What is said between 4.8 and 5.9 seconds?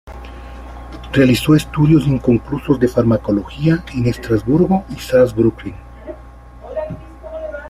y Saarbrücken.